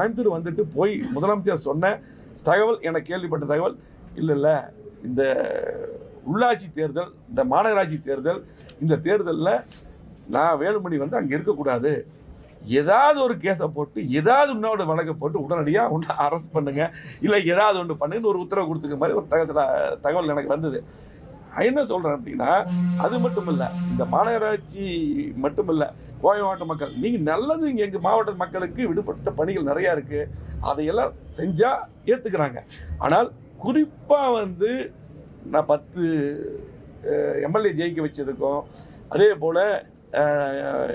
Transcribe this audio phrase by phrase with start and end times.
[0.00, 1.94] கோயம்புத்தூர் வந்துட்டு போய் முதலமைச்சர் சொன்ன
[2.48, 3.76] தகவல் எனக்கு கேள்விப்பட்ட தகவல்
[4.20, 4.54] இல்லை இல்லை
[5.08, 5.22] இந்த
[6.30, 8.40] உள்ளாட்சி தேர்தல் இந்த மாநகராட்சி தேர்தல்
[8.84, 9.54] இந்த தேர்தலில்
[10.34, 11.92] நான் வேலுமணி வந்து அங்கே இருக்கக்கூடாது.
[12.78, 16.82] ஏதாவது ஒரு கேஸை போட்டு ஏதாவது உன்னோட வழக்கை போட்டு உடனடியாக ஒன்று அரெஸ்ட் பண்ணுங்க.
[17.26, 20.80] இல்லை ஏதாவது ஒன்று பண்ணுங்கன்னு ஒரு உத்தரவு கொடுத்துருக்க மாதிரி ஒரு தகவல் தகவல் எனக்கு வந்தது.
[21.60, 22.50] என்ன சொல்கிறேன் அப்படின்னா
[22.98, 24.84] அது மட்டும் இல்லை இந்த மாநகராட்சி
[25.36, 25.88] மட்டும் இல்லை
[26.22, 30.30] கோவை மாவட்ட மக்கள் நீங்கள் நல்லது இங்கே எங்கள் மாவட்ட மக்களுக்கு விடுபட்ட பணிகள் நிறையா இருக்குது
[30.62, 32.60] அதையெல்லாம் செஞ்சால் ஏற்றுக்கிறாங்க
[32.98, 34.70] ஆனால் குறிப்பாக வந்து
[35.44, 36.02] நான் பத்து
[37.42, 38.62] எம்எல்ஏ ஜெயிக்க வச்சதுக்கும்
[39.08, 39.62] அதே போல்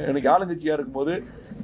[0.08, 1.14] எனக்கு ஆளுங்கட்சியாக இருக்கும்போது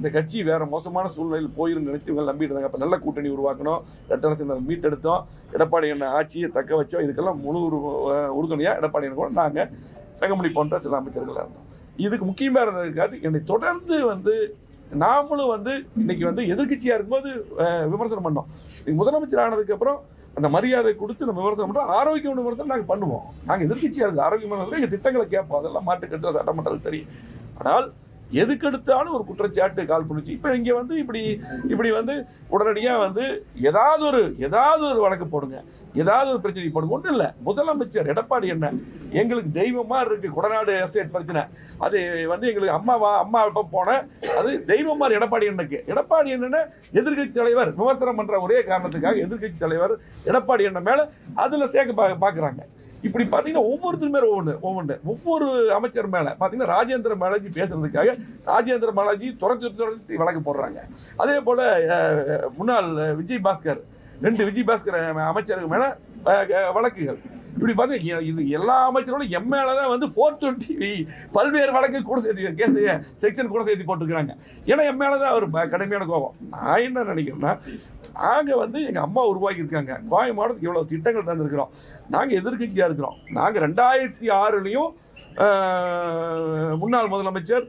[0.02, 2.68] இந்த கட்சி வேற மோசமான சூழ்நிலையில் போயிருந்து நினைச்சு இவங்க நம்பிட்டு இருந்தாங்க.
[2.70, 3.80] அப்போ நல்ல கூட்டணி உருவாக்கணும்.
[4.12, 5.20] ரெட்டரசு மீட்டெடுத்தோம்.
[5.56, 7.04] எடப்பாடி என்ன ஆட்சியை தக்க வச்சோம்.
[7.06, 7.60] இதுக்கெல்லாம் முழு
[8.38, 9.68] உறுதுணையாக எடப்பாடி கூட நாங்கள்
[10.22, 11.68] தங்கமணி போன்ற சில அமைச்சர்களாக இருந்தோம்.
[12.06, 14.34] இதுக்கு முக்கியமாக இருந்ததுக்காட்டி என்னை தொடர்ந்து வந்து
[15.04, 17.30] நாமளும் வந்து இன்னைக்கு வந்து எதிர்க்கட்சியாக இருக்கும்போது
[17.92, 18.48] விமர்சனம் பண்ணோம்.
[19.00, 20.00] முதலமைச்சர் ஆனதுக்கப்புறம்
[20.38, 23.24] அந்த மரியாதை கொடுத்து நம்ம விமர்சனம் பண்ணுறோம் ஆரோக்கியம் விமர்சனம் நாங்கள் பண்ணுவோம்.
[23.48, 25.58] நாங்கள் எதிர்க்கட்சியாக இருக்குது ஆரோக்கியமான எங்கள் திட்டங்களை கேட்போம்.
[25.62, 27.10] அதெல்லாம் மாட்டுக்கட்டு சட்டமன்றத்தில் தெரியும்.
[27.60, 27.86] ஆனால்
[28.40, 30.36] எதுக்கெடுத்தாலும் ஒரு குற்றச்சாட்டு கால் பண்ணிச்சு.
[30.36, 31.22] இப்போ இங்கே வந்து இப்படி
[31.72, 32.14] இப்படி வந்து
[32.54, 33.24] உடனடியாக வந்து
[33.70, 35.58] ஏதாவது ஒரு ஏதாவது ஒரு வழக்கு போடுங்க.
[36.02, 36.96] ஏதாவது ஒரு பிரச்சனை போடுங்க.
[36.96, 37.28] ஒன்றும் இல்லை.
[37.48, 38.66] முதலமைச்சர் எடப்பாடி என்ன?
[39.20, 40.28] எங்களுக்கு தெய்வமாக இருக்கு.
[40.36, 41.42] கொடநாடு எஸ்டேட் பிரச்சனை.
[41.86, 41.98] அது
[42.32, 44.04] வந்து எங்களுக்கு அம்மாவா அம்மா இப்போ போனேன்
[44.38, 45.80] அது தெய்வமாக எடப்பாடி அண்ணனுக்கு.
[45.94, 46.62] எடப்பாடி என்னன்னா
[46.98, 49.96] எதிர்க்கட்சி தலைவர் விமர்சனம் பண்ணுற ஒரே காரணத்துக்காக எதிர்க்கட்சி தலைவர்
[50.30, 51.04] எடப்பாடி அண்ணன் மேலே
[51.44, 52.62] அதில் சேர்க்க பா பார்க்குறாங்க
[53.08, 55.46] இப்படி பார்த்தீங்கன்னா ஒவ்வொருத்தர் மேலே ஒவ்வொன்று ஒவ்வொன்று ஒவ்வொரு
[55.78, 58.14] அமைச்சர் மேலே பார்த்தீங்கன்னா ராஜேந்திர பாலாஜி பேசுறதுக்காக
[58.50, 60.80] ராஜேந்திர பாலாஜி துரத்தி துரத்தி வழக்கு போடுறாங்க.
[61.22, 61.64] அதே போல்
[62.58, 63.82] முன்னாள் விஜய் பாஸ்கர்
[64.26, 64.98] ரெண்டு விஜய் பாஸ்கர்
[65.30, 65.88] அமைச்சருக்கு மேலே
[66.76, 67.20] வழக்குகள்.
[67.56, 70.92] இப்படி பார்த்தீங்கன்னா இது எல்லா அமைச்சரோடும் எம் மேலே தான் வந்து ஃபோர் டுவெண்ட்டி
[71.36, 72.78] பல்வேறு வழக்கு கூட சேர்த்து கேஸ்
[73.24, 74.34] செக்ஷன் கூட சேர்த்து போட்டிருக்கிறாங்க.
[74.70, 76.36] ஏன்னா என் மேலே தான் அவர் கடுமையான கோபம்.
[76.54, 77.54] நான் என்ன நினைக்கிறேன்னா
[78.20, 79.92] நாங்கள் வந்து எங்கள் அம்மா உருவாக்கியிருக்காங்க.
[80.10, 81.70] கோவை மாவட்டத்துக்கு இவ்வளோ திட்டங்கள் தந்திருக்கிறோம்.
[82.14, 83.18] நாங்கள் எதிர்க்கட்சியாக இருக்கிறோம்.
[83.38, 84.92] நாங்கள் ரெண்டாயிரத்தி ஆறுலேயும்
[86.82, 87.66] முன்னாள் முதலமைச்சர்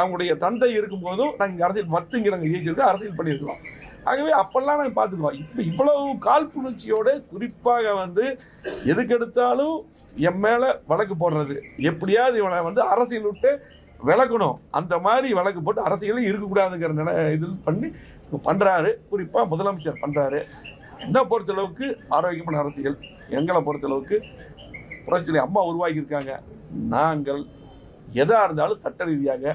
[0.00, 3.62] அவங்களுடைய தந்தை இருக்கும்போதும் நாங்கள் அரசியல் பத்துங்க நாங்கள் ஜெயிச்சிருக்கோம் அரசியல் பண்ணியிருக்கிறோம்.
[4.10, 8.24] ஆகவே அப்பெல்லாம் நாங்கள் பார்த்துக்குவோம் இப்போ இவ்வளவு காழ்ப்புணர்ச்சியோடு குறிப்பாக வந்து
[8.92, 9.76] எதுக்கெடுத்தாலும்
[10.28, 11.56] என் மேலே வழக்கு போடுறது.
[11.90, 13.50] எப்படியாவது இவனை வந்து அரசியல் விட்டு
[14.08, 14.56] விளக்கணும்.
[14.78, 17.88] அந்த மாதிரி வழக்கு போட்டு அரசியலும் இருக்கக்கூடாதுங்கிற நில இதில் பண்ணி
[18.48, 20.40] பண்ணுறாரு குறிப்பாக முதலமைச்சர் பண்ணுறாரு
[21.04, 22.98] என்னை பொறுத்தளவுக்கு ஆரோக்கியமான அரசியல்.
[23.38, 24.16] எங்களை பொறுத்தளவுக்கு
[25.06, 26.32] புரட்சியில் அம்மா உருவாக்கியிருக்காங்க.
[26.94, 27.42] நாங்கள்
[28.22, 29.52] எதாக இருந்தாலும் சட்ட ரீதியாக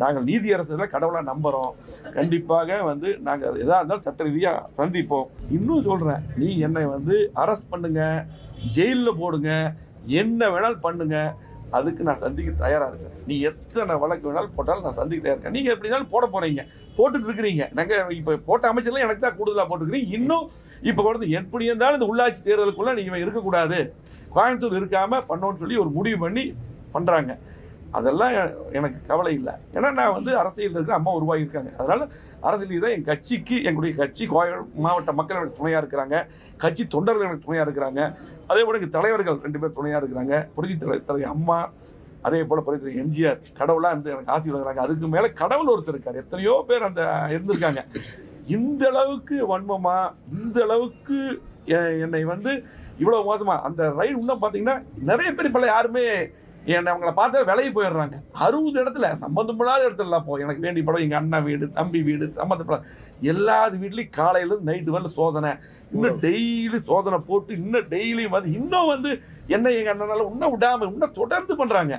[0.00, 1.74] நாங்கள் நீதி அரசில் கடவுளாக நம்புகிறோம்
[2.16, 5.28] கண்டிப்பாக வந்து நாங்கள் எதாக இருந்தாலும் சட்ட ரீதியாக சந்திப்போம்.
[5.56, 8.02] இன்னும் சொல்கிறேன் நீ என்னை வந்து அரெஸ்ட் பண்ணுங்க.
[8.76, 9.50] ஜெயிலில் போடுங்க.
[10.22, 11.30] என்ன வேணாலும் பண்ணுங்கள்
[11.76, 13.16] அதுக்கு நான் சந்திக்க தயாராக இருக்கேன்.
[13.28, 15.56] நீ எத்தனை வழக்கு வேணாலும் போட்டாலும் நான் சந்திக்க தயாராக இருக்கேன்.
[15.56, 16.62] நீங்கள் எப்படி இருந்தாலும் போட போகிறீங்க
[16.98, 17.64] போட்டுட்டு இருக்கிறீங்க.
[17.78, 20.10] நாங்கள் இப்போ போட்ட அமைச்சர்லாம் எனக்கு தான் கூடுதலாக போட்டுருக்கிறீங்க.
[20.18, 20.46] இன்னும்
[20.90, 23.78] இப்போ கொடுத்து எப்படி இருந்தாலும் இந்த உள்ளாட்சி தேர்தலுக்குள்ளே நீங்கள் இருக்கக்கூடாது.
[24.36, 26.44] கோயம்புத்தூர் இருக்காமல் பண்ணோன்னு சொல்லி ஒரு முடிவு பண்ணி
[26.94, 27.32] பண்ணுறாங்க
[27.96, 28.34] அதெல்லாம்
[28.78, 29.54] எனக்கு கவலை இல்லை.
[29.76, 31.70] ஏன்னா நான் வந்து அரசியல் இருக்கிற அம்மா உருவாகியிருக்காங்க.
[31.80, 32.02] அதனால்
[32.48, 36.16] அரசியல் தான் என் கட்சிக்கு எங்களுடைய கட்சி கோய மாவட்ட மக்கள் எனக்கு துணையாக இருக்கிறாங்க.
[36.64, 38.00] கட்சி தொண்டர்கள் எனக்கு துணையாக இருக்கிறாங்க.
[38.52, 40.36] அதே போல் எங்கள் தலைவர்கள் ரெண்டு பேர் துணையாக இருக்கிறாங்க.
[40.56, 41.58] புரட்சி தலைவர் தலைவர் அம்மா
[42.28, 46.20] அதே போல் புரட்சி எம்ஜிஆர் கடவுளாக இருந்து எனக்கு ஆசி வழங்குறாங்க அதுக்கு மேலே கடவுள் ஒருத்தர் இருக்கார்.
[46.22, 47.02] எத்தனையோ பேர் அந்த
[47.34, 47.82] இருந்திருக்காங்க.
[48.56, 51.18] இந்த அளவுக்கு வன்மமாக இந்த அளவுக்கு
[52.04, 52.52] என்னை வந்து
[53.00, 54.76] இவ்வளோ மோசமாக அந்த ரயில் இன்னும் பார்த்தீங்கன்னா
[55.10, 56.04] நிறைய பேர் இப்போல்லாம் யாருமே
[56.74, 58.16] என்னை அவங்கள பார்த்தா விலகி போயிடுறாங்க.
[58.44, 62.82] அறுபது இடத்துல சம்மந்தமில்லாத இடத்துலலாம் போ எனக்கு வேண்டிய படம் எங்கள் அண்ணா வீடு தம்பி வீடு சம்மந்தப்படாத
[63.32, 65.52] எல்லாது வீட்லேயும் காலையிலேருந்து நைட்டு வரல சோதனை.
[65.94, 69.12] இன்னும் டெய்லி சோதனை போட்டு இன்னும் டெய்லியும் வந்து இன்னும் வந்து
[69.56, 71.94] என்ன எங்கள் அண்ணனால இன்னும் விடாமல் இன்னும் தொடர்ந்து பண்ணுறாங்க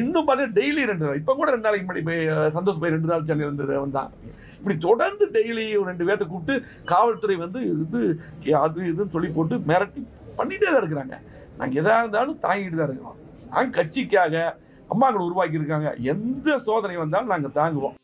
[0.00, 1.18] இன்னும் பார்த்தீங்கன்னா டெய்லி ரெண்டு நாள்.
[1.22, 2.22] இப்போ கூட ரெண்டு நாளைக்கு முன்னாடி போய்
[2.58, 4.12] சந்தோஷ் போய் ரெண்டு நாள் சென்னை வந்து வந்தான்.
[4.58, 6.54] இப்படி தொடர்ந்து டெய்லி ஒரு ரெண்டு பேர்த்த கூப்பிட்டு
[6.92, 8.02] காவல்துறை வந்து இது
[8.66, 10.04] அது இதுன்னு சொல்லி போட்டு மிரட்டி
[10.38, 11.16] பண்ணிகிட்டே தான் இருக்கிறாங்க.
[11.58, 13.18] நாங்கள் எதாக இருந்தாலும் தாங்கிட்டு தான் இருக்கிறோம்.
[13.54, 14.34] நாங்கள் கட்சிக்காக
[14.88, 15.90] அம்மாங்களை உருவாக்கியிருக்காங்க.
[16.12, 17.96] எந்த சோதனை வந்தாலும் நாங்கள் தாங்குவோம்.